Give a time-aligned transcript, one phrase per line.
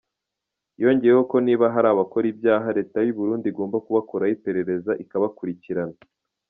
[0.81, 5.97] Yongeyeho ko niba hari abakora ibyaha, leta y’u Burundi igomba kubakoraho iperereza ikabakurikirana.